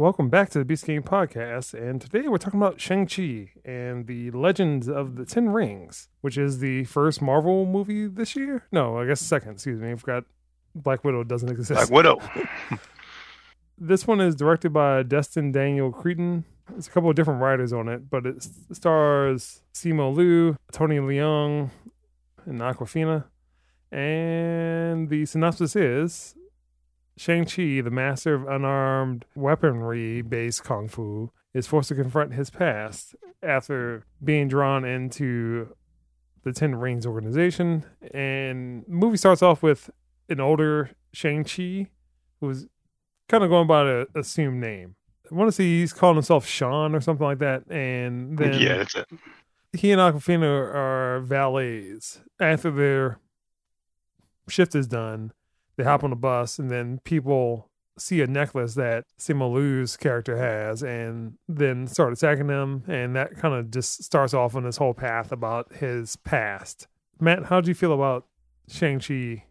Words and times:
Welcome 0.00 0.30
back 0.30 0.48
to 0.52 0.58
the 0.58 0.64
Beast 0.64 0.86
Game 0.86 1.02
Podcast, 1.02 1.74
and 1.74 2.00
today 2.00 2.26
we're 2.26 2.38
talking 2.38 2.58
about 2.58 2.80
Shang-Chi 2.80 3.50
and 3.66 4.06
the 4.06 4.30
Legends 4.30 4.88
of 4.88 5.16
the 5.16 5.26
Ten 5.26 5.50
Rings, 5.50 6.08
which 6.22 6.38
is 6.38 6.60
the 6.60 6.84
first 6.84 7.20
Marvel 7.20 7.66
movie 7.66 8.06
this 8.06 8.34
year. 8.34 8.64
No, 8.72 8.96
I 8.96 9.04
guess 9.04 9.20
second, 9.20 9.52
excuse 9.52 9.78
me. 9.78 9.92
I 9.92 9.96
forgot 9.96 10.24
Black 10.74 11.04
Widow 11.04 11.22
doesn't 11.24 11.50
exist. 11.50 11.78
Black 11.78 11.90
Widow. 11.90 12.18
this 13.78 14.06
one 14.06 14.22
is 14.22 14.34
directed 14.34 14.72
by 14.72 15.02
Destin 15.02 15.52
Daniel 15.52 15.92
Cretton. 15.92 16.46
There's 16.70 16.86
a 16.86 16.90
couple 16.90 17.10
of 17.10 17.16
different 17.16 17.42
writers 17.42 17.74
on 17.74 17.86
it, 17.90 18.08
but 18.08 18.24
it 18.24 18.48
stars 18.72 19.60
Simu 19.74 20.16
Liu, 20.16 20.56
Tony 20.72 20.96
Leung, 20.96 21.72
and 22.46 22.58
Awkwafina. 22.62 23.24
And 23.92 25.10
the 25.10 25.26
synopsis 25.26 25.76
is 25.76 26.36
Shang-Chi, 27.20 27.82
the 27.82 27.90
master 27.90 28.32
of 28.32 28.48
unarmed 28.48 29.26
weaponry 29.34 30.22
based 30.22 30.64
kung 30.64 30.88
fu, 30.88 31.30
is 31.52 31.66
forced 31.66 31.90
to 31.90 31.94
confront 31.94 32.32
his 32.32 32.48
past 32.48 33.14
after 33.42 34.06
being 34.24 34.48
drawn 34.48 34.86
into 34.86 35.76
the 36.44 36.54
Ten 36.54 36.76
Rings 36.76 37.04
organization. 37.04 37.84
And 38.14 38.86
the 38.86 38.94
movie 38.94 39.18
starts 39.18 39.42
off 39.42 39.62
with 39.62 39.90
an 40.30 40.40
older 40.40 40.92
Shang-Chi 41.12 41.90
who's 42.40 42.66
kind 43.28 43.44
of 43.44 43.50
going 43.50 43.66
by 43.66 43.82
an 43.82 44.06
assumed 44.14 44.62
name. 44.62 44.94
I 45.30 45.34
want 45.34 45.48
to 45.48 45.52
see 45.52 45.80
he's 45.80 45.92
calling 45.92 46.16
himself 46.16 46.46
Sean 46.46 46.94
or 46.94 47.02
something 47.02 47.26
like 47.26 47.40
that. 47.40 47.70
And 47.70 48.38
then 48.38 48.58
yeah, 48.58 48.78
that's 48.78 48.94
it. 48.94 49.06
he 49.74 49.92
and 49.92 50.00
Awkwafina 50.00 50.74
are 50.74 51.20
valets. 51.20 52.22
After 52.40 52.70
their 52.70 53.18
shift 54.48 54.74
is 54.74 54.86
done, 54.86 55.32
they 55.76 55.84
hop 55.84 56.04
on 56.04 56.10
the 56.10 56.16
bus, 56.16 56.58
and 56.58 56.70
then 56.70 57.00
people 57.04 57.68
see 57.98 58.22
a 58.22 58.26
necklace 58.26 58.74
that 58.74 59.04
Simu 59.18 59.52
Liu's 59.52 59.96
character 59.96 60.36
has, 60.36 60.82
and 60.82 61.34
then 61.48 61.86
start 61.86 62.12
attacking 62.12 62.46
them. 62.46 62.84
And 62.88 63.14
that 63.16 63.36
kind 63.36 63.54
of 63.54 63.70
just 63.70 64.02
starts 64.02 64.32
off 64.32 64.54
on 64.56 64.64
this 64.64 64.78
whole 64.78 64.94
path 64.94 65.32
about 65.32 65.74
his 65.74 66.16
past. 66.16 66.86
Matt, 67.20 67.46
how 67.46 67.60
do 67.60 67.68
you 67.68 67.74
feel 67.74 67.92
about 67.92 68.26
Shang-Chi? 68.68 69.44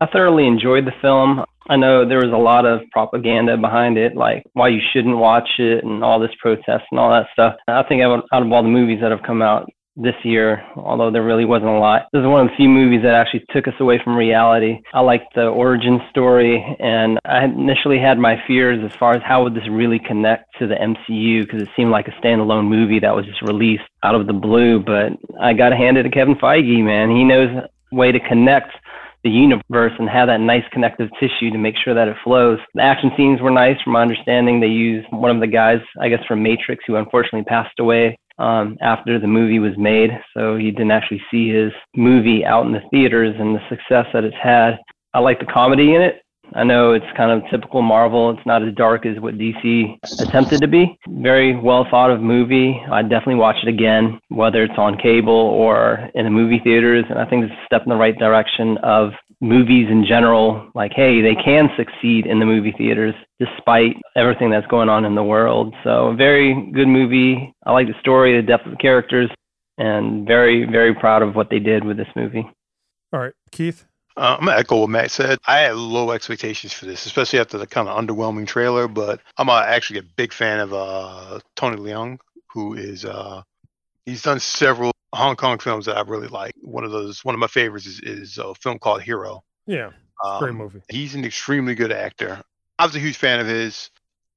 I 0.00 0.06
thoroughly 0.06 0.46
enjoyed 0.46 0.84
the 0.84 0.92
film. 1.00 1.44
I 1.70 1.76
know 1.76 2.08
there 2.08 2.18
was 2.24 2.32
a 2.32 2.36
lot 2.36 2.64
of 2.64 2.80
propaganda 2.92 3.56
behind 3.56 3.98
it, 3.98 4.14
like 4.16 4.44
why 4.52 4.68
you 4.68 4.80
shouldn't 4.92 5.18
watch 5.18 5.48
it 5.58 5.84
and 5.84 6.04
all 6.04 6.20
this 6.20 6.30
protest 6.40 6.84
and 6.90 7.00
all 7.00 7.10
that 7.10 7.26
stuff. 7.32 7.56
I 7.66 7.82
think 7.82 8.02
out 8.02 8.24
of 8.30 8.52
all 8.52 8.62
the 8.62 8.68
movies 8.68 9.00
that 9.02 9.10
have 9.10 9.22
come 9.26 9.42
out 9.42 9.68
this 9.98 10.14
year, 10.22 10.64
although 10.76 11.10
there 11.10 11.24
really 11.24 11.44
wasn't 11.44 11.70
a 11.70 11.78
lot. 11.78 12.06
This 12.12 12.20
is 12.20 12.26
one 12.26 12.40
of 12.40 12.48
the 12.48 12.56
few 12.56 12.68
movies 12.68 13.02
that 13.02 13.14
actually 13.14 13.44
took 13.50 13.66
us 13.66 13.74
away 13.80 14.00
from 14.02 14.16
reality. 14.16 14.80
I 14.94 15.00
liked 15.00 15.34
the 15.34 15.46
origin 15.48 16.00
story, 16.10 16.64
and 16.78 17.18
I 17.24 17.44
initially 17.44 17.98
had 17.98 18.18
my 18.18 18.40
fears 18.46 18.78
as 18.84 18.96
far 18.96 19.14
as 19.14 19.22
how 19.24 19.42
would 19.42 19.54
this 19.54 19.68
really 19.68 19.98
connect 19.98 20.56
to 20.58 20.66
the 20.66 20.76
MCU 20.76 21.42
because 21.42 21.62
it 21.62 21.68
seemed 21.76 21.90
like 21.90 22.06
a 22.08 22.12
standalone 22.12 22.68
movie 22.68 23.00
that 23.00 23.14
was 23.14 23.26
just 23.26 23.42
released 23.42 23.82
out 24.04 24.14
of 24.14 24.26
the 24.26 24.32
blue. 24.32 24.78
But 24.80 25.12
I 25.40 25.52
got 25.52 25.70
to 25.70 25.76
hand 25.76 25.98
it 25.98 26.04
to 26.04 26.10
Kevin 26.10 26.36
Feige, 26.36 26.84
man. 26.84 27.10
He 27.10 27.24
knows 27.24 27.48
a 27.50 27.94
way 27.94 28.12
to 28.12 28.20
connect 28.20 28.70
the 29.24 29.30
universe 29.30 29.92
and 29.98 30.08
have 30.08 30.28
that 30.28 30.40
nice 30.40 30.62
connective 30.70 31.10
tissue 31.18 31.50
to 31.50 31.58
make 31.58 31.74
sure 31.76 31.92
that 31.92 32.06
it 32.06 32.16
flows. 32.22 32.60
The 32.74 32.82
action 32.82 33.10
scenes 33.16 33.40
were 33.40 33.50
nice. 33.50 33.76
From 33.82 33.94
my 33.94 34.02
understanding, 34.02 34.60
they 34.60 34.68
used 34.68 35.08
one 35.10 35.32
of 35.32 35.40
the 35.40 35.48
guys, 35.48 35.80
I 36.00 36.08
guess, 36.08 36.24
from 36.26 36.42
Matrix, 36.42 36.84
who 36.86 36.94
unfortunately 36.94 37.42
passed 37.42 37.80
away 37.80 38.16
um, 38.38 38.76
after 38.80 39.18
the 39.18 39.26
movie 39.26 39.58
was 39.58 39.76
made. 39.76 40.10
So 40.36 40.56
he 40.56 40.70
didn't 40.70 40.90
actually 40.90 41.22
see 41.30 41.48
his 41.50 41.72
movie 41.96 42.44
out 42.44 42.66
in 42.66 42.72
the 42.72 42.82
theaters 42.90 43.34
and 43.38 43.54
the 43.54 43.60
success 43.68 44.06
that 44.12 44.24
it's 44.24 44.36
had. 44.42 44.78
I 45.14 45.20
like 45.20 45.40
the 45.40 45.46
comedy 45.46 45.94
in 45.94 46.02
it. 46.02 46.22
I 46.54 46.64
know 46.64 46.92
it's 46.92 47.04
kind 47.16 47.30
of 47.30 47.48
typical 47.50 47.82
Marvel. 47.82 48.30
It's 48.30 48.46
not 48.46 48.66
as 48.66 48.74
dark 48.74 49.04
as 49.04 49.20
what 49.20 49.36
DC 49.36 49.98
attempted 50.20 50.60
to 50.62 50.68
be. 50.68 50.98
Very 51.08 51.54
well 51.54 51.86
thought 51.90 52.10
of 52.10 52.20
movie. 52.20 52.80
I'd 52.90 53.10
definitely 53.10 53.34
watch 53.36 53.56
it 53.62 53.68
again, 53.68 54.18
whether 54.28 54.62
it's 54.62 54.78
on 54.78 54.96
cable 54.96 55.32
or 55.32 56.08
in 56.14 56.24
the 56.24 56.30
movie 56.30 56.60
theaters. 56.64 57.04
And 57.10 57.18
I 57.18 57.26
think 57.28 57.44
it's 57.44 57.52
a 57.52 57.66
step 57.66 57.82
in 57.84 57.90
the 57.90 57.96
right 57.96 58.18
direction 58.18 58.78
of 58.78 59.10
movies 59.40 59.88
in 59.90 60.04
general. 60.04 60.70
Like, 60.74 60.92
hey, 60.94 61.20
they 61.22 61.34
can 61.34 61.70
succeed 61.76 62.26
in 62.26 62.38
the 62.38 62.46
movie 62.46 62.74
theaters 62.76 63.14
despite 63.38 63.96
everything 64.16 64.50
that's 64.50 64.66
going 64.66 64.88
on 64.88 65.04
in 65.04 65.14
the 65.14 65.22
world. 65.22 65.74
So, 65.84 66.14
very 66.16 66.70
good 66.72 66.88
movie. 66.88 67.54
I 67.64 67.72
like 67.72 67.86
the 67.86 67.98
story, 68.00 68.36
the 68.36 68.46
depth 68.46 68.66
of 68.66 68.72
the 68.72 68.78
characters, 68.78 69.30
and 69.78 70.26
very, 70.26 70.64
very 70.64 70.94
proud 70.94 71.22
of 71.22 71.34
what 71.34 71.50
they 71.50 71.60
did 71.60 71.84
with 71.84 71.96
this 71.96 72.08
movie. 72.16 72.48
All 73.12 73.20
right, 73.20 73.34
Keith. 73.52 73.84
Uh, 74.18 74.36
I'm 74.38 74.46
gonna 74.46 74.58
echo 74.58 74.80
what 74.80 74.90
Matt 74.90 75.12
said. 75.12 75.38
I 75.46 75.60
had 75.60 75.76
low 75.76 76.10
expectations 76.10 76.72
for 76.72 76.86
this, 76.86 77.06
especially 77.06 77.38
after 77.38 77.56
the 77.56 77.68
kind 77.68 77.88
of 77.88 77.96
underwhelming 77.96 78.48
trailer. 78.48 78.88
But 78.88 79.20
I'm 79.36 79.48
uh, 79.48 79.62
actually 79.64 80.00
a 80.00 80.02
big 80.16 80.32
fan 80.32 80.58
of 80.58 80.74
uh, 80.74 81.38
Tony 81.54 81.76
Leung, 81.76 82.18
who 82.52 82.74
is 82.74 83.04
uh, 83.04 83.42
he's 84.04 84.22
done 84.22 84.40
several 84.40 84.90
Hong 85.14 85.36
Kong 85.36 85.58
films 85.58 85.86
that 85.86 85.96
I 85.96 86.02
really 86.02 86.28
like. 86.28 86.54
One 86.60 86.84
of 86.84 86.90
those, 86.90 87.24
one 87.24 87.34
of 87.34 87.38
my 87.38 87.46
favorites 87.46 87.86
is, 87.86 88.00
is 88.00 88.38
a 88.38 88.54
film 88.54 88.78
called 88.78 89.02
Hero. 89.02 89.42
Yeah, 89.66 89.90
um, 90.24 90.40
great 90.40 90.54
movie. 90.54 90.82
He's 90.88 91.14
an 91.14 91.24
extremely 91.24 91.74
good 91.74 91.92
actor. 91.92 92.42
I 92.78 92.86
was 92.86 92.94
a 92.94 93.00
huge 93.00 93.16
fan 93.16 93.40
of 93.40 93.46
his. 93.46 93.90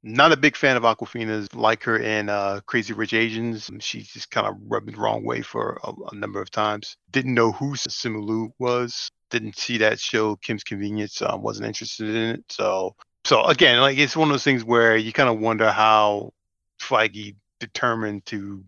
Not 0.04 0.32
a 0.32 0.38
big 0.38 0.56
fan 0.56 0.78
of 0.78 0.84
Awkwafina's, 0.84 1.54
like 1.54 1.84
her 1.84 1.96
in 1.96 2.28
uh, 2.28 2.62
Crazy 2.66 2.92
Rich 2.92 3.14
Asians. 3.14 3.70
She's 3.82 4.08
just 4.08 4.32
kind 4.32 4.48
of 4.48 4.56
rubbed 4.66 4.88
me 4.88 4.94
the 4.94 5.00
wrong 5.00 5.24
way 5.24 5.44
for 5.44 5.80
a, 5.84 5.94
a 6.12 6.16
number 6.16 6.42
of 6.42 6.50
times. 6.50 6.98
Didn't 7.12 7.36
know 7.36 7.52
who 7.52 7.74
Simu 7.74 8.24
Liu 8.24 8.52
was 8.58 9.12
didn't 9.32 9.58
see 9.58 9.80
that 9.80 10.00
show 10.00 10.36
Kim's 10.36 10.64
Convenience. 10.64 11.22
Um, 11.24 11.42
wasn't 11.42 11.66
interested 11.66 12.09
in 12.09 12.16
it. 12.16 12.44
So 12.50 12.96
so 13.26 13.44
again, 13.46 13.80
like 13.80 13.98
it's 13.98 14.16
one 14.16 14.28
of 14.28 14.34
those 14.34 14.44
things 14.44 14.64
where 14.64 14.96
you 14.96 15.12
kind 15.12 15.30
of 15.30 15.40
wonder 15.40 15.72
how 15.72 16.34
Feige 16.80 17.36
determined 17.59 18.26
to 18.28 18.64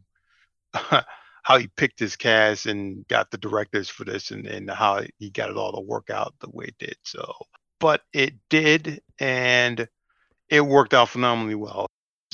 how 1.43 1.57
he 1.57 1.67
picked 1.67 1.99
his 1.99 2.15
cast 2.15 2.65
and 2.65 3.07
got 3.07 3.29
the 3.29 3.37
directors 3.37 3.89
for 3.89 4.05
this 4.05 4.31
and, 4.31 4.47
and 4.47 4.69
how 4.69 5.01
he 5.19 5.29
got 5.29 5.49
it 5.49 5.57
all 5.57 5.73
to 5.73 5.81
work 5.81 6.09
out 6.09 6.33
the 6.39 6.49
way 6.49 6.65
it 6.65 6.77
did. 6.79 6.95
So 7.03 7.33
but 7.79 8.01
it 8.13 8.33
did 8.49 9.01
and 9.19 9.87
it 10.49 10.61
worked 10.61 10.93
out 10.93 11.09
phenomenally 11.09 11.55
well 11.55 11.87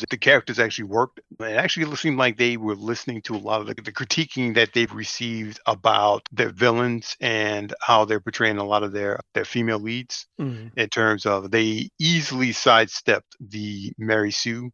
the 0.09 0.17
characters 0.17 0.59
actually 0.59 0.85
worked. 0.85 1.19
It 1.39 1.43
actually 1.43 1.93
seemed 1.95 2.17
like 2.17 2.37
they 2.37 2.57
were 2.57 2.75
listening 2.75 3.21
to 3.23 3.35
a 3.35 3.37
lot 3.37 3.61
of 3.61 3.67
the, 3.67 3.73
the, 3.73 3.91
critiquing 3.91 4.55
that 4.55 4.73
they've 4.73 4.91
received 4.91 5.59
about 5.65 6.27
their 6.31 6.49
villains 6.49 7.15
and 7.19 7.73
how 7.81 8.05
they're 8.05 8.19
portraying 8.19 8.57
a 8.57 8.63
lot 8.63 8.83
of 8.83 8.91
their 8.91 9.19
their 9.33 9.45
female 9.45 9.79
leads 9.79 10.27
mm-hmm. 10.39 10.67
in 10.79 10.89
terms 10.89 11.25
of 11.25 11.51
they 11.51 11.89
easily 11.99 12.51
sidestepped 12.51 13.35
the 13.39 13.91
Mary 13.97 14.31
Sue, 14.31 14.71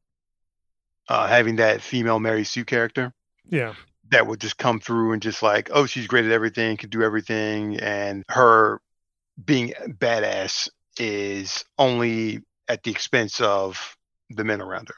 uh, 1.09 1.27
having 1.27 1.57
that 1.57 1.81
female 1.81 2.19
Mary 2.19 2.43
Sue 2.43 2.65
character. 2.65 3.13
Yeah. 3.49 3.73
That 4.11 4.27
would 4.27 4.39
just 4.39 4.57
come 4.57 4.79
through 4.79 5.13
and 5.13 5.21
just 5.21 5.41
like, 5.41 5.69
oh, 5.73 5.85
she's 5.85 6.07
great 6.07 6.25
at 6.25 6.31
everything, 6.31 6.77
can 6.77 6.89
do 6.89 7.03
everything, 7.03 7.79
and 7.79 8.23
her 8.29 8.79
being 9.43 9.73
badass 9.87 10.69
is 10.97 11.65
only 11.77 12.41
at 12.67 12.83
the 12.83 12.91
expense 12.91 13.41
of 13.41 13.97
the 14.29 14.43
men 14.43 14.61
around 14.61 14.87
her 14.87 14.95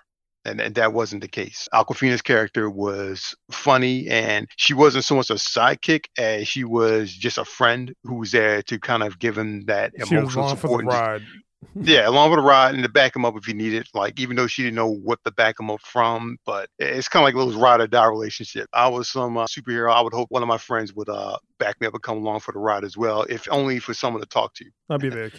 and, 0.47 0.61
and 0.61 0.75
that 0.75 0.93
wasn't 0.93 1.21
the 1.21 1.27
case. 1.27 1.67
Awkwafina's 1.73 2.21
character 2.21 2.69
was 2.69 3.35
funny, 3.51 4.07
and 4.07 4.47
she 4.55 4.73
wasn't 4.73 5.03
so 5.03 5.15
much 5.15 5.29
a 5.29 5.33
sidekick 5.33 6.05
as 6.17 6.47
she 6.47 6.63
was 6.63 7.11
just 7.11 7.37
a 7.37 7.45
friend 7.45 7.93
who 8.03 8.15
was 8.15 8.31
there 8.31 8.63
to 8.63 8.79
kind 8.79 9.03
of 9.03 9.19
give 9.19 9.37
him 9.37 9.65
that 9.65 9.91
she 10.07 10.15
emotional 10.15 10.47
support. 10.49 11.21
For 11.61 11.79
the 11.79 11.79
ride. 11.79 11.89
yeah, 11.89 12.07
along 12.07 12.31
with 12.31 12.39
the 12.39 12.43
ride 12.43 12.75
and 12.75 12.83
to 12.83 12.89
back 12.89 13.15
him 13.15 13.25
up 13.25 13.35
if 13.37 13.45
he 13.45 13.53
needed. 13.53 13.87
Like 13.93 14.19
even 14.19 14.35
though 14.35 14.47
she 14.47 14.63
didn't 14.63 14.75
know 14.75 14.91
what 14.91 15.23
to 15.25 15.31
back 15.31 15.59
him 15.59 15.71
up 15.71 15.81
from, 15.81 16.37
but 16.45 16.69
it's 16.79 17.07
kind 17.07 17.23
of 17.23 17.25
like 17.25 17.35
those 17.35 17.55
ride 17.55 17.81
or 17.81 17.87
die 17.87 18.05
relationship. 18.07 18.67
I 18.73 18.87
was 18.87 19.09
some 19.09 19.37
uh, 19.37 19.45
superhero. 19.45 19.91
I 19.91 20.01
would 20.01 20.13
hope 20.13 20.31
one 20.31 20.43
of 20.43 20.47
my 20.47 20.57
friends 20.57 20.93
would 20.93 21.09
uh, 21.09 21.37
back 21.59 21.79
me 21.81 21.87
up 21.87 21.93
and 21.93 22.03
come 22.03 22.17
along 22.17 22.41
for 22.41 22.51
the 22.51 22.59
ride 22.59 22.83
as 22.83 22.97
well, 22.97 23.23
if 23.23 23.47
only 23.51 23.79
for 23.79 23.93
someone 23.93 24.21
to 24.21 24.27
talk 24.27 24.53
to. 24.55 24.65
I'll 24.89 24.97
be 24.97 25.09
there, 25.09 25.31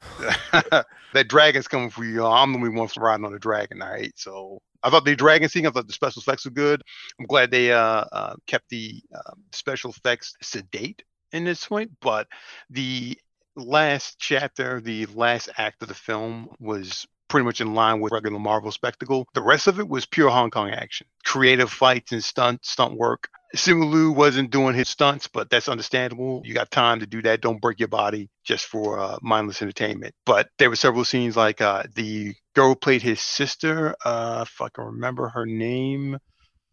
that 1.12 1.28
dragon's 1.28 1.68
coming 1.68 1.90
for 1.90 2.04
you. 2.04 2.24
I'm 2.24 2.52
the 2.52 2.58
only 2.58 2.70
one 2.70 2.88
riding 2.96 3.24
on 3.24 3.32
the 3.32 3.38
dragon. 3.38 3.82
All 3.82 3.90
right. 3.90 4.12
So 4.16 4.60
I 4.82 4.90
thought 4.90 5.04
the 5.04 5.14
dragon 5.14 5.48
scene, 5.48 5.66
I 5.66 5.70
thought 5.70 5.86
the 5.86 5.92
special 5.92 6.20
effects 6.20 6.44
were 6.44 6.50
good. 6.50 6.82
I'm 7.18 7.26
glad 7.26 7.50
they 7.50 7.72
uh, 7.72 8.04
uh, 8.12 8.34
kept 8.46 8.68
the 8.70 9.02
uh, 9.14 9.34
special 9.52 9.90
effects 9.90 10.34
sedate 10.42 11.02
in 11.32 11.44
this 11.44 11.66
point. 11.66 11.90
But 12.00 12.28
the 12.70 13.18
last 13.56 14.18
chapter, 14.18 14.80
the 14.80 15.06
last 15.06 15.48
act 15.56 15.82
of 15.82 15.88
the 15.88 15.94
film 15.94 16.48
was 16.58 17.06
pretty 17.28 17.44
much 17.44 17.60
in 17.60 17.74
line 17.74 18.00
with 18.00 18.12
regular 18.12 18.38
Marvel 18.38 18.72
spectacle. 18.72 19.26
The 19.34 19.40
rest 19.40 19.68
of 19.68 19.78
it 19.78 19.88
was 19.88 20.04
pure 20.04 20.28
Hong 20.28 20.50
Kong 20.50 20.70
action, 20.70 21.06
creative 21.24 21.70
fights 21.70 22.12
and 22.12 22.22
stunt 22.22 22.64
stunt 22.64 22.96
work. 22.96 23.28
Simu 23.56 23.90
Liu 23.90 24.12
wasn't 24.12 24.50
doing 24.50 24.74
his 24.74 24.88
stunts, 24.88 25.26
but 25.26 25.50
that's 25.50 25.68
understandable. 25.68 26.42
You 26.44 26.54
got 26.54 26.70
time 26.70 27.00
to 27.00 27.06
do 27.06 27.20
that. 27.22 27.40
Don't 27.40 27.60
break 27.60 27.80
your 27.80 27.88
body 27.88 28.28
just 28.44 28.66
for 28.66 29.00
uh, 29.00 29.18
mindless 29.22 29.60
entertainment. 29.60 30.14
But 30.24 30.48
there 30.58 30.70
were 30.70 30.76
several 30.76 31.04
scenes 31.04 31.36
like 31.36 31.60
uh, 31.60 31.84
the 31.94 32.34
girl 32.54 32.76
played 32.76 33.02
his 33.02 33.20
sister, 33.20 33.96
uh, 34.04 34.44
if 34.46 34.60
I 34.60 34.68
can 34.68 34.84
remember 34.84 35.28
her 35.28 35.46
name. 35.46 36.18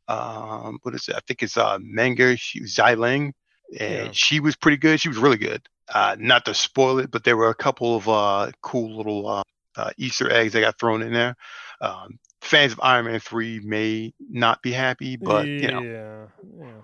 Um, 0.08 0.78
what 0.84 0.94
is 0.94 1.08
it? 1.08 1.16
I 1.16 1.20
think 1.28 1.42
it's 1.42 1.58
uh, 1.58 1.80
was 1.82 2.36
Xialing, 2.36 3.32
and 3.80 4.06
yeah. 4.08 4.12
she 4.12 4.40
was 4.40 4.56
pretty 4.56 4.78
good. 4.78 5.02
She 5.02 5.10
was 5.10 5.18
really 5.18 5.38
good. 5.38 5.68
Uh, 5.94 6.16
not 6.20 6.46
to 6.46 6.54
spoil 6.54 7.00
it, 7.00 7.12
but 7.12 7.24
there 7.24 7.38
were 7.38 7.50
a 7.50 7.56
couple 7.56 7.96
of 7.96 8.10
uh, 8.10 8.52
cool 8.62 8.98
little 8.98 9.28
uh, 9.28 9.44
uh, 9.78 9.92
Easter 9.98 10.32
eggs 10.32 10.54
that 10.54 10.62
got 10.62 10.80
thrown 10.80 11.02
in 11.02 11.14
there. 11.14 11.36
Um, 11.80 12.20
fans 12.42 12.74
of 12.74 12.80
Iron 12.84 13.06
Man 13.06 13.20
3 13.20 13.62
may 13.62 14.14
not 14.20 14.62
be 14.62 14.72
happy, 14.72 15.16
but 15.16 15.46
you 15.48 15.72
know, 15.72 15.82
yeah, 15.82 16.26
yeah. 16.60 16.82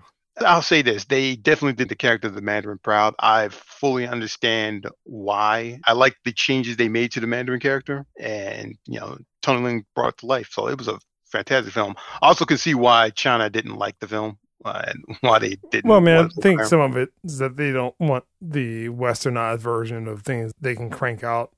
I'll 0.47 0.61
say 0.61 0.81
this: 0.81 1.05
they 1.05 1.35
definitely 1.35 1.73
did 1.73 1.89
the 1.89 1.95
character 1.95 2.27
of 2.27 2.35
the 2.35 2.41
Mandarin 2.41 2.79
proud. 2.81 3.13
I 3.19 3.50
fully 3.50 4.07
understand 4.07 4.88
why. 5.03 5.79
I 5.85 5.94
like 5.94 6.15
the 6.23 6.31
changes 6.31 6.77
they 6.77 6.89
made 6.89 7.11
to 7.13 7.19
the 7.19 7.27
Mandarin 7.27 7.59
character, 7.59 8.05
and 8.19 8.75
you 8.88 9.00
know, 9.00 9.17
Tony 9.41 9.61
Leung 9.61 9.85
brought 9.95 10.17
to 10.19 10.25
life. 10.25 10.50
So 10.51 10.67
it 10.67 10.77
was 10.77 10.88
a 10.88 11.00
fantastic 11.25 11.73
film. 11.73 11.95
I 12.21 12.27
also 12.27 12.45
can 12.45 12.57
see 12.57 12.73
why 12.73 13.09
China 13.09 13.50
didn't 13.50 13.75
like 13.75 14.00
the 14.00 14.07
film 14.07 14.38
uh, 14.65 14.81
and 14.88 15.04
why 15.21 15.39
they 15.39 15.56
didn't. 15.71 15.86
Well, 15.89 15.98
I 16.00 16.01
mean, 16.01 16.15
I 16.15 16.27
think 16.42 16.60
acquire- 16.62 16.68
some 16.68 16.81
of 16.81 16.98
it 16.98 17.10
is 17.24 17.38
that 17.39 17.57
they 17.57 17.71
don't 17.71 17.95
want 18.00 18.24
the 18.42 18.89
westernized 18.89 19.60
version 19.60 20.07
of 20.07 20.21
things 20.24 20.54
they 20.60 20.75
can 20.75 20.89
crank 20.89 21.24
out 21.24 21.51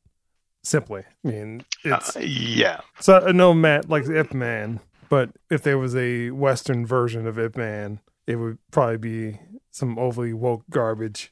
simply. 0.63 1.04
I 1.24 1.28
mean, 1.28 1.66
it's 1.84 2.16
Uh, 2.16 2.19
yeah, 2.22 2.81
so 3.00 3.19
I 3.19 3.31
know 3.31 3.54
Matt 3.54 3.90
likes 3.90 4.10
Ip 4.10 4.34
Man, 4.34 4.80
but 5.10 5.30
if 5.50 5.62
there 5.62 5.78
was 5.78 5.96
a 5.96 6.31
western 6.31 6.86
version 6.86 7.28
of 7.28 7.38
Ip 7.38 7.56
Man, 7.57 8.00
it 8.28 8.38
would 8.38 8.57
probably 8.72 8.98
be 8.98 9.40
some 9.72 10.00
overly 10.00 10.34
woke 10.34 10.63
garbage. 10.69 11.31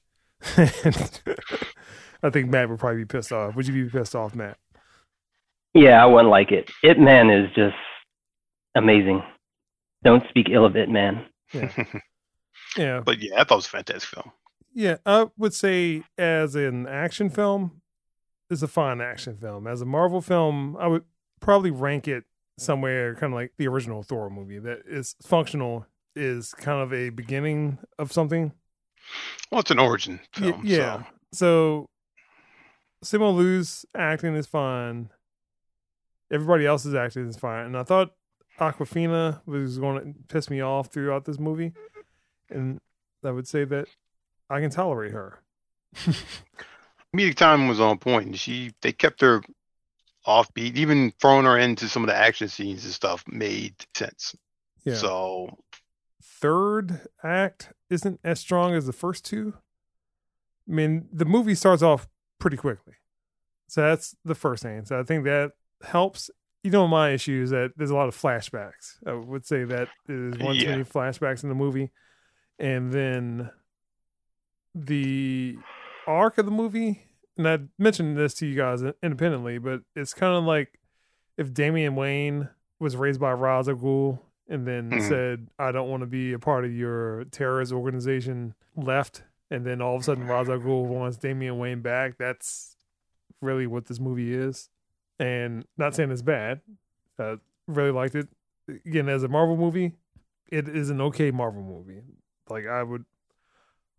and 0.57 1.21
I 2.23 2.29
think 2.29 2.49
Matt 2.49 2.69
would 2.69 2.79
probably 2.79 2.99
be 2.99 3.05
pissed 3.05 3.31
off. 3.31 3.55
Would 3.55 3.67
you 3.67 3.73
be 3.85 3.89
pissed 3.89 4.15
off, 4.15 4.35
Matt? 4.35 4.57
Yeah, 5.73 6.01
I 6.01 6.05
wouldn't 6.05 6.29
like 6.29 6.51
it. 6.51 6.69
Ip 6.83 6.99
Man 6.99 7.29
is 7.31 7.49
just 7.55 7.75
amazing. 8.75 9.23
Don't 10.03 10.23
speak 10.29 10.47
ill 10.51 10.65
of 10.65 10.75
Ip 10.75 10.89
Man. 10.89 11.25
Yeah, 11.53 11.71
yeah. 12.77 13.01
but 13.05 13.19
yeah, 13.19 13.35
I 13.39 13.43
thought 13.43 13.55
it 13.55 13.57
was 13.57 13.65
a 13.67 13.69
fantastic 13.69 14.09
film. 14.09 14.31
Yeah, 14.73 14.97
I 15.05 15.27
would 15.37 15.53
say 15.53 16.03
as 16.17 16.55
an 16.55 16.87
action 16.87 17.29
film, 17.29 17.81
it's 18.49 18.61
a 18.63 18.67
fine 18.67 19.01
action 19.01 19.37
film. 19.37 19.67
As 19.67 19.81
a 19.81 19.85
Marvel 19.85 20.21
film, 20.21 20.75
I 20.79 20.87
would 20.87 21.03
probably 21.39 21.69
rank 21.71 22.07
it 22.07 22.23
somewhere 22.57 23.13
kind 23.15 23.33
of 23.33 23.37
like 23.37 23.53
the 23.57 23.67
original 23.67 24.01
Thor 24.03 24.29
movie. 24.29 24.59
That 24.59 24.79
is 24.87 25.15
functional, 25.23 25.85
is 26.15 26.53
kind 26.55 26.81
of 26.81 26.91
a 26.93 27.09
beginning 27.09 27.77
of 27.99 28.11
something. 28.11 28.51
Well, 29.51 29.61
it's 29.61 29.71
an 29.71 29.79
origin 29.79 30.19
Y- 30.39 30.49
film. 30.51 30.61
yeah. 30.65 31.03
So, 31.33 31.87
Simu 33.03 33.35
Liu's 33.35 33.85
acting 33.95 34.35
is 34.35 34.47
fine. 34.47 35.09
Everybody 36.31 36.65
else's 36.65 36.95
acting 36.95 37.27
is 37.27 37.37
fine, 37.37 37.65
and 37.67 37.77
I 37.77 37.83
thought 37.83 38.13
Awkwafina 38.59 39.41
was 39.45 39.79
going 39.79 40.13
to 40.13 40.19
piss 40.27 40.49
me 40.49 40.61
off 40.61 40.87
throughout 40.87 41.25
this 41.25 41.39
movie, 41.39 41.73
and 42.49 42.79
I 43.23 43.31
would 43.31 43.47
say 43.47 43.63
that 43.65 43.87
I 44.49 44.59
can 44.59 44.69
tolerate 44.69 45.11
her. 45.11 45.39
comedic 47.13 47.35
timing 47.35 47.67
was 47.67 47.79
on 47.79 47.97
point. 47.97 48.27
and 48.27 48.39
She 48.39 48.71
they 48.81 48.91
kept 48.91 49.21
her 49.21 49.41
offbeat. 50.25 50.75
Even 50.75 51.13
throwing 51.19 51.45
her 51.45 51.57
into 51.57 51.87
some 51.87 52.03
of 52.03 52.07
the 52.07 52.15
action 52.15 52.47
scenes 52.47 52.83
and 52.83 52.93
stuff 52.93 53.23
made 53.27 53.75
sense. 53.95 54.35
Yeah. 54.83 54.95
So 54.95 55.57
third 56.21 57.07
act 57.23 57.71
isn't 57.89 58.19
as 58.23 58.39
strong 58.39 58.73
as 58.73 58.85
the 58.85 58.93
first 58.93 59.25
two. 59.25 59.53
I 60.67 60.73
mean, 60.73 61.07
the 61.11 61.25
movie 61.25 61.55
starts 61.55 61.83
off 61.83 62.07
pretty 62.39 62.57
quickly. 62.57 62.93
So 63.67 63.81
that's 63.81 64.15
the 64.23 64.35
first 64.35 64.63
thing. 64.63 64.85
So 64.85 64.99
I 64.99 65.03
think 65.03 65.23
that 65.25 65.51
helps. 65.83 66.29
You 66.63 66.71
know, 66.71 66.87
my 66.87 67.09
issue 67.09 67.41
is 67.43 67.49
that 67.49 67.73
there's 67.75 67.89
a 67.89 67.95
lot 67.95 68.07
of 68.07 68.15
flashbacks. 68.15 68.97
I 69.05 69.13
would 69.13 69.45
say 69.45 69.65
that 69.65 69.89
there's 70.07 70.37
one 70.37 70.55
too 70.55 70.63
Yeah. 70.63 70.71
many 70.71 70.83
flashbacks 70.83 71.43
in 71.43 71.49
the 71.49 71.55
movie. 71.55 71.91
And 72.57 72.91
then 72.93 73.51
the 74.75 75.57
arc 76.07 76.37
of 76.37 76.45
the 76.45 76.51
movie, 76.51 77.03
and 77.37 77.47
I 77.47 77.59
mentioned 77.77 78.17
this 78.17 78.33
to 78.35 78.45
you 78.45 78.55
guys 78.55 78.81
independently, 79.01 79.57
but 79.57 79.81
it's 79.95 80.13
kind 80.13 80.35
of 80.35 80.43
like 80.45 80.79
if 81.37 81.53
Damian 81.53 81.95
Wayne 81.95 82.49
was 82.79 82.95
raised 82.95 83.19
by 83.19 83.31
Ra's 83.31 83.67
al 83.67 83.75
Ghul 83.75 84.19
and 84.47 84.65
then 84.67 84.89
Mhm. 84.89 85.07
said, 85.07 85.49
I 85.59 85.71
don't 85.71 85.89
want 85.89 86.01
to 86.01 86.07
be 86.07 86.33
a 86.33 86.39
part 86.39 86.65
of 86.65 86.71
your 86.73 87.25
terrorist 87.25 87.71
organization, 87.71 88.55
left, 88.75 89.23
and 89.49 89.65
then 89.65 89.81
all 89.81 89.95
of 89.95 90.01
a 90.01 90.03
sudden 90.03 90.27
Ra's 90.27 90.49
al 90.49 90.59
Ghul 90.59 90.85
wants 90.85 91.17
Damian 91.17 91.57
Wayne 91.57 91.81
back. 91.81 92.17
That's 92.17 92.77
really 93.41 93.67
what 93.67 93.85
this 93.85 93.99
movie 93.99 94.33
is. 94.33 94.69
And 95.19 95.65
not 95.77 95.95
saying 95.95 96.11
it's 96.11 96.21
bad. 96.21 96.61
I 97.19 97.37
really 97.67 97.91
liked 97.91 98.15
it. 98.15 98.27
Again, 98.85 99.09
as 99.09 99.23
a 99.23 99.27
Marvel 99.27 99.57
movie, 99.57 99.93
it 100.49 100.67
is 100.67 100.89
an 100.89 101.01
okay 101.01 101.31
Marvel 101.31 101.63
movie. 101.63 102.01
Like 102.49 102.65
I 102.67 102.83
would 102.83 103.05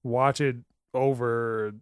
watch 0.03 0.41
it 0.41 0.57
over 0.93 1.75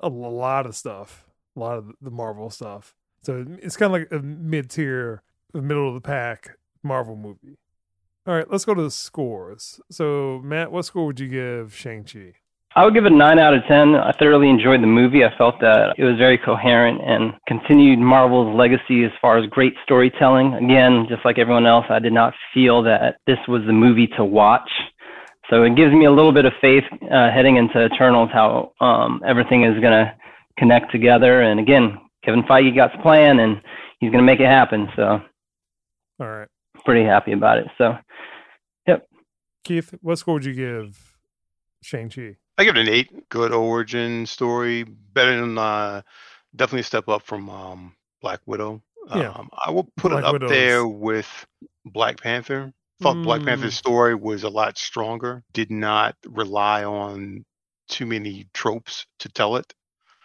a 0.00 0.08
lot 0.08 0.66
of 0.66 0.76
stuff, 0.76 1.28
a 1.56 1.60
lot 1.60 1.78
of 1.78 1.92
the 2.00 2.10
Marvel 2.10 2.50
stuff. 2.50 2.94
So 3.22 3.44
it's 3.60 3.76
kind 3.76 3.94
of 3.94 4.00
like 4.00 4.12
a 4.12 4.24
mid 4.24 4.70
tier, 4.70 5.22
middle 5.52 5.88
of 5.88 5.94
the 5.94 6.00
pack 6.00 6.56
Marvel 6.82 7.16
movie. 7.16 7.58
All 8.26 8.34
right, 8.34 8.50
let's 8.50 8.64
go 8.64 8.74
to 8.74 8.82
the 8.82 8.90
scores. 8.90 9.80
So, 9.90 10.40
Matt, 10.44 10.70
what 10.70 10.84
score 10.84 11.06
would 11.06 11.18
you 11.18 11.28
give 11.28 11.74
Shang-Chi? 11.74 12.34
I 12.78 12.84
would 12.84 12.94
give 12.94 13.06
it 13.06 13.12
a 13.12 13.16
9 13.16 13.38
out 13.40 13.54
of 13.54 13.64
10. 13.66 13.96
I 13.96 14.12
thoroughly 14.20 14.48
enjoyed 14.48 14.80
the 14.80 14.86
movie. 14.86 15.24
I 15.24 15.36
felt 15.36 15.56
that 15.60 15.96
it 15.98 16.04
was 16.04 16.16
very 16.16 16.38
coherent 16.38 17.00
and 17.04 17.32
continued 17.48 17.98
Marvel's 17.98 18.56
legacy 18.56 19.02
as 19.02 19.10
far 19.20 19.36
as 19.36 19.50
great 19.50 19.74
storytelling. 19.82 20.54
Again, 20.54 21.06
just 21.08 21.24
like 21.24 21.40
everyone 21.40 21.66
else, 21.66 21.86
I 21.90 21.98
did 21.98 22.12
not 22.12 22.34
feel 22.54 22.84
that 22.84 23.16
this 23.26 23.38
was 23.48 23.62
the 23.66 23.72
movie 23.72 24.06
to 24.16 24.24
watch. 24.24 24.70
So 25.50 25.64
it 25.64 25.74
gives 25.74 25.92
me 25.92 26.04
a 26.04 26.12
little 26.12 26.30
bit 26.30 26.44
of 26.44 26.52
faith 26.60 26.84
uh, 27.10 27.32
heading 27.32 27.56
into 27.56 27.84
Eternals 27.84 28.30
how 28.32 28.70
um, 28.80 29.22
everything 29.26 29.64
is 29.64 29.80
going 29.80 29.90
to 29.90 30.14
connect 30.56 30.92
together. 30.92 31.42
And 31.42 31.58
again, 31.58 31.98
Kevin 32.24 32.44
Feige 32.44 32.76
got 32.76 32.92
the 32.92 33.02
plan 33.02 33.40
and 33.40 33.60
he's 33.98 34.12
going 34.12 34.24
to 34.24 34.32
make 34.32 34.38
it 34.38 34.46
happen. 34.46 34.86
So 34.94 35.20
All 36.20 36.28
right. 36.28 36.48
pretty 36.84 37.04
happy 37.04 37.32
about 37.32 37.58
it. 37.58 37.66
So 37.76 37.98
yep. 38.86 39.08
Keith, 39.64 39.92
what 40.00 40.16
score 40.20 40.34
would 40.34 40.44
you 40.44 40.54
give 40.54 41.16
Shang-Chi? 41.82 42.36
I 42.58 42.64
give 42.64 42.76
it 42.76 42.80
an 42.80 42.88
eight. 42.92 43.28
Good 43.28 43.52
origin 43.52 44.26
story. 44.26 44.82
Better 44.82 45.40
than 45.40 45.56
uh, 45.56 46.02
definitely 46.54 46.80
a 46.80 46.84
step 46.84 47.08
up 47.08 47.22
from 47.22 47.48
um, 47.48 47.94
Black 48.20 48.40
Widow. 48.46 48.82
Yeah. 49.14 49.30
Um, 49.30 49.48
I 49.64 49.70
will 49.70 49.88
put 49.96 50.10
Black 50.10 50.24
it 50.24 50.26
up 50.26 50.32
Widow 50.34 50.48
there 50.48 50.86
with 50.86 51.46
Black 51.84 52.20
Panther. 52.20 52.72
Thought 53.00 53.22
Black 53.22 53.42
Mm. 53.42 53.46
Panther's 53.46 53.76
story 53.76 54.16
was 54.16 54.42
a 54.42 54.48
lot 54.48 54.76
stronger. 54.76 55.44
Did 55.52 55.70
not 55.70 56.16
rely 56.26 56.82
on 56.82 57.44
too 57.88 58.06
many 58.06 58.48
tropes 58.52 59.06
to 59.20 59.28
tell 59.28 59.54
it 59.54 59.72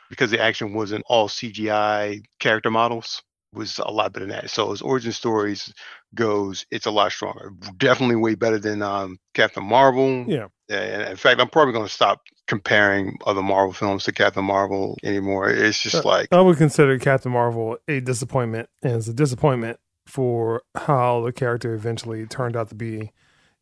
because 0.10 0.32
the 0.32 0.42
action 0.42 0.74
wasn't 0.74 1.06
all 1.08 1.28
CGI 1.30 2.24
character 2.40 2.72
models. 2.72 3.22
Was 3.54 3.80
a 3.80 3.92
lot 3.92 4.14
better 4.14 4.26
than 4.26 4.36
that. 4.36 4.50
So 4.50 4.72
as 4.72 4.82
origin 4.82 5.12
stories 5.12 5.74
goes, 6.16 6.66
it's 6.72 6.86
a 6.86 6.92
lot 6.92 7.12
stronger. 7.12 7.52
Definitely 7.78 8.16
way 8.16 8.36
better 8.36 8.60
than 8.60 8.82
um, 8.82 9.20
Captain 9.34 9.64
Marvel. 9.64 10.26
Yeah. 10.28 10.48
And 10.70 11.04
in 11.04 11.16
fact, 11.18 11.40
I'm 11.40 11.50
probably 11.50 11.74
going 11.74 11.86
to 11.86 11.92
stop 11.92 12.22
comparing 12.48 13.18
other 13.26 13.44
Marvel 13.44 13.74
films 13.74 14.06
to 14.06 14.12
Captain 14.12 14.44
Marvel 14.44 14.98
anymore. 15.04 15.50
It's 15.50 15.82
just 15.82 15.98
Uh, 15.98 16.02
like 16.04 16.28
I 16.32 16.42
would 16.42 16.58
consider 16.58 16.98
Captain 16.98 17.32
Marvel 17.32 17.78
a 17.88 18.00
disappointment, 18.00 18.70
and 18.82 18.94
it's 18.94 19.08
a 19.08 19.14
disappointment 19.14 19.80
for 20.08 20.64
how 20.76 21.22
the 21.22 21.32
character 21.32 21.74
eventually 21.74 22.26
turned 22.26 22.58
out 22.58 22.70
to 22.70 22.76
be. 22.76 23.12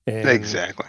And 0.08 0.30
exactly. 0.30 0.88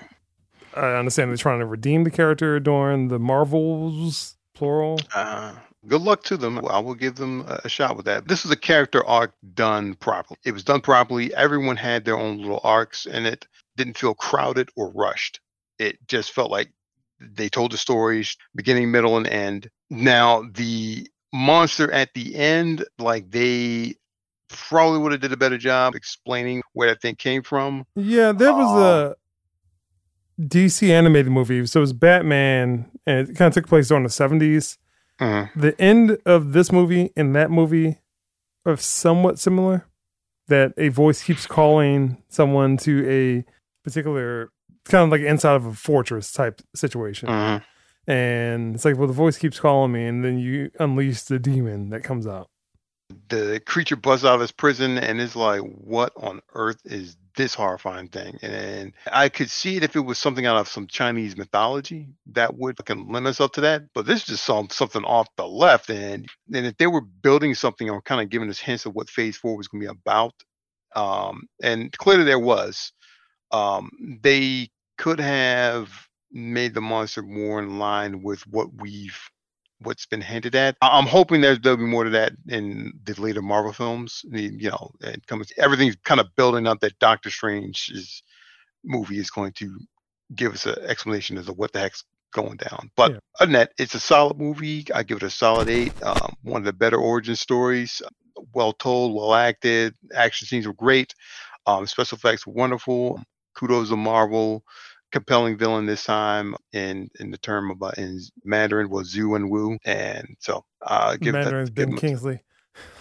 I 0.74 0.94
understand 0.94 1.30
they're 1.30 1.36
trying 1.36 1.60
to 1.60 1.66
redeem 1.66 2.04
the 2.04 2.10
character 2.10 2.58
during 2.60 3.08
the 3.08 3.18
Marvels, 3.18 4.36
plural. 4.54 4.98
Uh, 5.14 5.54
good 5.86 6.02
luck 6.02 6.22
to 6.24 6.36
them. 6.36 6.64
I 6.66 6.78
will 6.78 6.94
give 6.94 7.16
them 7.16 7.44
a 7.46 7.68
shot 7.68 7.96
with 7.96 8.06
that. 8.06 8.28
This 8.28 8.44
is 8.44 8.50
a 8.50 8.56
character 8.56 9.04
arc 9.06 9.34
done 9.54 9.94
properly. 9.94 10.38
It 10.44 10.52
was 10.52 10.64
done 10.64 10.80
properly. 10.80 11.34
Everyone 11.34 11.76
had 11.76 12.04
their 12.04 12.18
own 12.18 12.38
little 12.38 12.60
arcs, 12.62 13.06
and 13.06 13.26
it 13.26 13.46
didn't 13.76 13.98
feel 13.98 14.14
crowded 14.14 14.70
or 14.76 14.90
rushed. 14.90 15.40
It 15.78 15.98
just 16.06 16.32
felt 16.32 16.50
like 16.50 16.70
they 17.20 17.48
told 17.48 17.72
the 17.72 17.78
stories 17.78 18.36
beginning, 18.54 18.90
middle, 18.90 19.16
and 19.16 19.26
end. 19.26 19.70
Now 19.90 20.44
the 20.54 21.08
monster 21.32 21.90
at 21.90 22.12
the 22.14 22.34
end, 22.36 22.84
like 22.98 23.30
they 23.30 23.94
probably 24.48 24.98
would 24.98 25.12
have 25.12 25.20
did 25.20 25.32
a 25.32 25.36
better 25.36 25.58
job 25.58 25.94
explaining 25.94 26.62
where 26.72 26.88
that 26.88 27.00
thing 27.00 27.16
came 27.16 27.42
from. 27.42 27.86
Yeah, 27.96 28.32
there 28.32 28.52
was 28.52 28.80
a 28.80 29.10
um, 29.10 29.14
DC 30.48 30.88
animated 30.90 31.32
movie. 31.32 31.64
So 31.66 31.80
it 31.80 31.82
was 31.82 31.92
Batman, 31.92 32.90
and 33.06 33.28
it 33.28 33.36
kind 33.36 33.48
of 33.48 33.54
took 33.54 33.66
place 33.66 33.88
during 33.88 34.04
the 34.04 34.10
70s. 34.10 34.78
Uh, 35.22 35.46
The 35.56 35.80
end 35.80 36.18
of 36.26 36.52
this 36.52 36.72
movie 36.72 37.12
and 37.16 37.34
that 37.36 37.50
movie 37.50 37.98
are 38.66 38.76
somewhat 38.76 39.38
similar. 39.38 39.86
That 40.48 40.72
a 40.76 40.88
voice 40.88 41.22
keeps 41.22 41.46
calling 41.46 42.22
someone 42.28 42.76
to 42.78 43.08
a 43.08 43.44
particular 43.84 44.50
kind 44.84 45.04
of 45.04 45.10
like 45.10 45.20
inside 45.20 45.54
of 45.54 45.64
a 45.64 45.74
fortress 45.74 46.32
type 46.32 46.60
situation. 46.74 47.28
uh, 47.28 47.60
And 48.08 48.74
it's 48.74 48.84
like, 48.84 48.96
well, 48.98 49.06
the 49.06 49.12
voice 49.14 49.38
keeps 49.38 49.60
calling 49.60 49.92
me, 49.92 50.04
and 50.06 50.24
then 50.24 50.38
you 50.38 50.70
unleash 50.80 51.22
the 51.22 51.38
demon 51.38 51.90
that 51.90 52.02
comes 52.02 52.26
out. 52.26 52.48
the 53.28 53.60
creature 53.66 53.94
busts 53.96 54.24
out 54.24 54.34
of 54.36 54.40
his 54.40 54.52
prison 54.52 54.96
and 54.98 55.20
is 55.20 55.36
like, 55.36 55.60
"What 55.60 56.12
on 56.16 56.40
earth 56.54 56.80
is 56.84 57.16
this 57.34 57.54
horrifying 57.54 58.08
thing. 58.08 58.38
And 58.42 58.92
I 59.10 59.28
could 59.28 59.50
see 59.50 59.76
it 59.76 59.84
if 59.84 59.96
it 59.96 60.00
was 60.00 60.18
something 60.18 60.46
out 60.46 60.56
of 60.56 60.68
some 60.68 60.86
Chinese 60.86 61.36
mythology 61.36 62.08
that 62.32 62.56
would 62.56 62.76
can 62.84 63.08
lend 63.10 63.26
itself 63.26 63.52
to 63.52 63.60
that. 63.62 63.82
But 63.94 64.06
this 64.06 64.24
just 64.24 64.44
some 64.44 64.68
something 64.70 65.04
off 65.04 65.28
the 65.36 65.46
left. 65.46 65.90
And 65.90 66.26
and 66.54 66.66
if 66.66 66.76
they 66.76 66.86
were 66.86 67.00
building 67.00 67.54
something 67.54 67.90
or 67.90 68.02
kind 68.02 68.20
of 68.20 68.30
giving 68.30 68.50
us 68.50 68.58
hints 68.58 68.86
of 68.86 68.94
what 68.94 69.10
Phase 69.10 69.36
Four 69.36 69.56
was 69.56 69.68
going 69.68 69.82
to 69.82 69.88
be 69.88 69.98
about, 70.00 70.34
um, 70.94 71.44
and 71.62 71.92
clearly 71.98 72.24
there 72.24 72.38
was, 72.38 72.92
um, 73.50 73.90
they 74.22 74.70
could 74.98 75.20
have 75.20 75.90
made 76.30 76.74
the 76.74 76.80
monster 76.80 77.22
more 77.22 77.60
in 77.60 77.78
line 77.78 78.22
with 78.22 78.46
what 78.46 78.68
we've 78.80 79.18
what's 79.82 80.06
been 80.06 80.20
hinted 80.20 80.54
at. 80.54 80.76
I'm 80.80 81.06
hoping 81.06 81.40
there's 81.40 81.60
there'll 81.60 81.78
be 81.78 81.84
more 81.84 82.04
to 82.04 82.10
that 82.10 82.32
in 82.48 82.92
the 83.04 83.20
later 83.20 83.42
Marvel 83.42 83.72
films. 83.72 84.24
The, 84.28 84.42
you 84.42 84.70
know, 84.70 84.90
it 85.00 85.26
comes 85.26 85.52
everything's 85.56 85.96
kind 86.04 86.20
of 86.20 86.34
building 86.36 86.66
up 86.66 86.80
that 86.80 86.98
Doctor 86.98 87.30
Strange's 87.30 88.22
movie 88.84 89.18
is 89.18 89.30
going 89.30 89.52
to 89.52 89.78
give 90.34 90.54
us 90.54 90.66
an 90.66 90.76
explanation 90.86 91.38
as 91.38 91.46
to 91.46 91.52
what 91.52 91.72
the 91.72 91.80
heck's 91.80 92.04
going 92.32 92.56
down. 92.56 92.90
But 92.96 93.12
yeah. 93.12 93.18
other 93.40 93.46
than 93.46 93.52
that, 93.52 93.72
it's 93.78 93.94
a 93.94 94.00
solid 94.00 94.38
movie. 94.38 94.86
I 94.94 95.02
give 95.02 95.18
it 95.18 95.22
a 95.22 95.30
solid 95.30 95.68
eight. 95.68 95.92
Um, 96.02 96.34
one 96.42 96.62
of 96.62 96.64
the 96.66 96.72
better 96.72 96.96
origin 96.96 97.36
stories. 97.36 98.02
Well 98.54 98.72
told, 98.72 99.14
well 99.14 99.34
acted. 99.34 99.94
Action 100.14 100.46
scenes 100.46 100.66
were 100.66 100.72
great. 100.72 101.14
Um, 101.66 101.86
special 101.86 102.16
effects 102.16 102.46
were 102.46 102.54
wonderful. 102.54 103.22
Kudos 103.54 103.90
to 103.90 103.96
Marvel 103.96 104.64
compelling 105.12 105.56
villain 105.56 105.86
this 105.86 106.04
time 106.04 106.56
in 106.72 107.10
in 107.20 107.30
the 107.30 107.38
term 107.38 107.70
about 107.70 107.98
in 107.98 108.20
Mandarin 108.44 108.90
was 108.90 109.14
Xu 109.14 109.26
Wenwu, 109.26 109.78
and 109.84 110.36
so 110.40 110.64
uh, 110.80 111.16
give 111.16 111.34
Mandarin's 111.34 111.70
that, 111.70 111.74
Ben 111.74 111.96
Kingsley. 111.96 112.42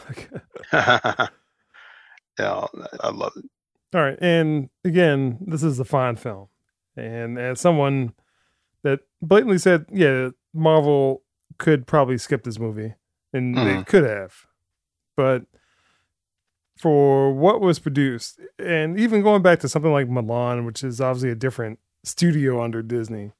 yeah, 0.73 1.27
I 2.37 3.09
love 3.11 3.33
it. 3.37 3.45
All 3.93 4.01
right, 4.01 4.17
and 4.21 4.69
again, 4.83 5.37
this 5.41 5.63
is 5.63 5.79
a 5.79 5.85
fine 5.85 6.17
film, 6.17 6.47
and 6.95 7.39
as 7.39 7.59
someone 7.59 8.13
that 8.83 8.99
blatantly 9.21 9.57
said, 9.57 9.85
yeah, 9.91 10.29
Marvel 10.53 11.23
could 11.57 11.87
probably 11.87 12.17
skip 12.17 12.43
this 12.43 12.59
movie, 12.59 12.93
and 13.33 13.55
mm. 13.55 13.63
they 13.63 13.83
could 13.83 14.03
have, 14.03 14.45
but 15.15 15.43
for 16.77 17.31
what 17.33 17.61
was 17.61 17.79
produced, 17.79 18.39
and 18.57 18.99
even 18.99 19.21
going 19.21 19.41
back 19.41 19.59
to 19.59 19.69
something 19.69 19.91
like 19.91 20.07
Mulan, 20.07 20.65
which 20.65 20.83
is 20.83 20.99
obviously 20.99 21.29
a 21.29 21.35
different 21.35 21.79
studio 22.03 22.61
under 22.61 22.81
Disney. 22.81 23.31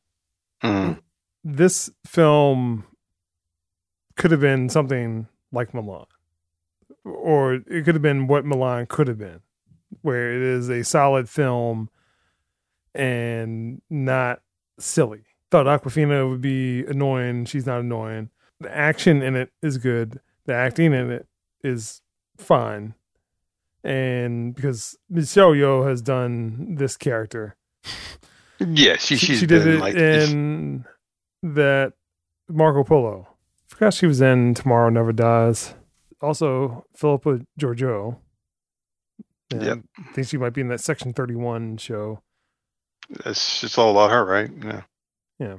Mm. 0.64 1.00
This 1.44 1.90
film 2.06 2.86
could 4.16 4.32
have 4.32 4.42
been 4.42 4.70
something 4.70 5.28
like 5.52 5.72
Mulan, 5.72 6.06
or 7.04 7.56
it 7.56 7.86
could 7.86 7.96
have 7.96 8.02
been 8.02 8.28
what 8.28 8.46
Mulan 8.46 8.88
could 8.88 9.08
have 9.08 9.18
been, 9.18 9.42
where 10.02 10.34
it 10.34 10.42
is 10.42 10.70
a 10.70 10.84
solid 10.84 11.30
film 11.30 11.90
and 12.94 13.82
not 13.90 14.42
silly. 14.80 15.24
Thought 15.50 15.66
Awkwafina 15.66 16.30
would 16.30 16.42
be 16.42 16.86
annoying. 16.86 17.46
She's 17.46 17.66
not 17.66 17.80
annoying. 17.82 18.30
The 18.60 18.76
action 18.76 19.22
in 19.22 19.36
it 19.36 19.52
is 19.62 19.78
good. 19.78 20.20
The 20.46 20.54
acting 20.54 20.94
in 20.94 21.12
it 21.12 21.28
is 21.64 22.02
fine. 22.38 22.94
And 23.84 24.54
because 24.54 24.98
Michelle 25.10 25.52
Yeoh 25.52 25.88
has 25.90 26.02
done 26.02 26.76
this 26.76 26.96
character 26.96 27.56
yeah, 28.68 28.98
she 28.98 29.16
she, 29.16 29.36
she 29.36 29.46
did 29.46 29.66
it 29.66 29.80
like 29.80 29.96
in 29.96 30.86
that 31.44 31.94
Marco 32.48 32.84
Polo. 32.84 33.28
I 33.30 33.74
Forgot 33.74 33.94
she 33.94 34.06
was 34.06 34.22
in 34.22 34.54
Tomorrow 34.54 34.90
Never 34.90 35.12
Dies. 35.12 35.74
Also, 36.22 36.86
Philippa 36.96 37.42
Georgiou. 37.60 38.18
Yeah, 39.54 39.76
I 39.98 40.14
think 40.14 40.28
she 40.28 40.38
might 40.38 40.54
be 40.54 40.62
in 40.62 40.68
that 40.70 40.82
Section 40.82 41.14
Thirty 41.14 41.36
One 41.36 41.78
show. 41.78 42.22
It's 43.26 43.64
it's 43.64 43.78
all 43.78 43.92
about 43.92 44.12
her, 44.12 44.26
right? 44.26 44.50
Yeah. 44.64 44.82
Yeah. 45.40 45.56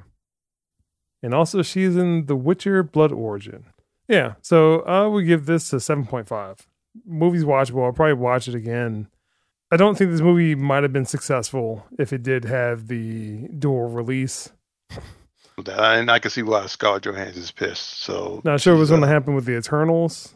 And 1.21 1.33
also, 1.33 1.61
she's 1.61 1.95
in 1.95 2.25
The 2.25 2.35
Witcher: 2.35 2.83
Blood 2.83 3.11
Origin. 3.11 3.65
Yeah, 4.07 4.33
so 4.41 4.81
I 4.81 5.05
would 5.05 5.25
give 5.25 5.45
this 5.45 5.71
a 5.73 5.79
seven 5.79 6.05
point 6.05 6.27
five. 6.27 6.67
Movie's 7.05 7.43
watchable. 7.43 7.85
I'll 7.85 7.93
probably 7.93 8.13
watch 8.13 8.47
it 8.47 8.55
again 8.55 9.07
I 9.73 9.75
don't 9.75 9.97
think 9.97 10.11
this 10.11 10.21
movie 10.21 10.53
might 10.53 10.83
have 10.83 10.93
been 10.93 11.07
successful 11.07 11.83
if 11.97 12.13
it 12.13 12.21
did 12.21 12.45
have 12.45 12.89
the 12.89 13.47
dual 13.57 13.89
release. 13.89 14.51
And 15.65 16.11
I 16.11 16.19
can 16.19 16.29
see 16.29 16.43
why 16.43 16.67
Scarlett 16.67 17.05
Johansson's 17.05 17.49
pissed. 17.49 18.01
So 18.01 18.39
not 18.43 18.61
sure 18.61 18.77
what's 18.77 18.91
uh, 18.91 18.93
going 18.93 19.01
to 19.01 19.07
happen 19.07 19.33
with 19.33 19.45
the 19.45 19.57
Eternals, 19.57 20.35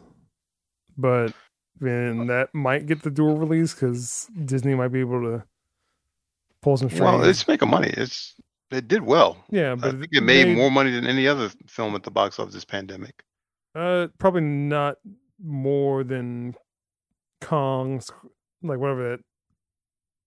but 0.96 1.32
then 1.78 2.26
that 2.26 2.52
might 2.52 2.86
get 2.86 3.04
the 3.04 3.12
dual 3.12 3.36
release 3.36 3.74
because 3.74 4.28
Disney 4.44 4.74
might 4.74 4.88
be 4.88 4.98
able 4.98 5.22
to 5.22 5.44
pull 6.60 6.76
some 6.76 6.88
strings. 6.88 7.04
Well, 7.04 7.22
it's 7.22 7.46
making 7.46 7.70
money. 7.70 7.94
It's 7.96 8.34
it 8.72 8.88
did 8.88 9.02
well. 9.02 9.36
Yeah, 9.50 9.76
but 9.76 9.94
I 9.94 9.98
think 9.98 10.08
it 10.10 10.24
made, 10.24 10.48
made 10.48 10.56
more 10.56 10.72
money 10.72 10.90
than 10.90 11.06
any 11.06 11.28
other 11.28 11.48
film 11.68 11.94
at 11.94 12.02
the 12.02 12.10
box 12.10 12.40
office 12.40 12.54
this 12.54 12.64
pandemic. 12.64 13.22
Uh, 13.72 14.08
probably 14.18 14.40
not 14.40 14.96
more 15.40 16.02
than 16.02 16.56
Kong's 17.40 18.10
like 18.62 18.78
whatever 18.78 19.10
that 19.10 19.20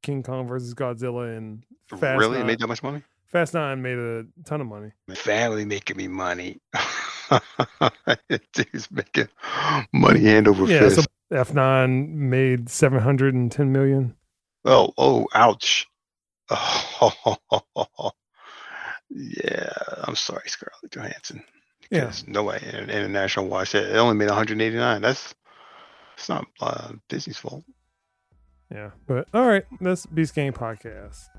King 0.01 0.23
Kong 0.23 0.47
versus 0.47 0.73
Godzilla 0.73 1.37
and 1.37 1.63
Fast 1.87 2.19
really 2.19 2.37
Nine. 2.39 2.47
made 2.47 2.59
that 2.59 2.67
much 2.67 2.83
money. 2.83 3.03
Fast 3.27 3.53
Nine 3.53 3.81
made 3.81 3.97
a 3.97 4.25
ton 4.45 4.61
of 4.61 4.67
money. 4.67 4.91
My 5.07 5.15
family 5.15 5.65
making 5.65 5.97
me 5.97 6.07
money. 6.07 6.59
He's 8.71 8.89
making 8.91 9.27
money 9.93 10.21
hand 10.21 10.47
over 10.47 10.65
yeah, 10.65 10.79
fist. 10.79 10.95
So 10.97 11.03
F 11.31 11.53
nine 11.53 12.29
made 12.29 12.69
seven 12.69 12.99
hundred 12.99 13.33
and 13.33 13.51
ten 13.51 13.71
million. 13.71 14.15
Oh, 14.65 14.93
oh, 14.97 15.27
ouch! 15.33 15.87
Oh, 16.49 18.11
yeah, 19.09 19.71
I'm 20.03 20.15
sorry, 20.15 20.47
Scarlett 20.47 20.91
Johansson. 20.91 21.43
Yeah, 21.89 22.11
no 22.27 22.43
way. 22.43 22.61
International 22.63 23.47
watch 23.47 23.75
it 23.75 23.95
only 23.95 24.15
made 24.15 24.29
189. 24.29 25.01
That's 25.01 25.33
it's 26.17 26.29
not 26.29 26.45
uh, 26.61 26.91
Disney's 27.09 27.37
fault. 27.37 27.63
Yeah. 28.71 28.91
But 29.07 29.27
all 29.33 29.47
right, 29.47 29.65
that's 29.79 30.05
Beast 30.05 30.33
Gang 30.33 30.53
Podcast. 30.53 31.29